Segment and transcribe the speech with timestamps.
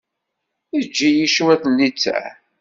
[0.79, 2.27] Eǧǧ-iyi cwiṭ n littseɛ.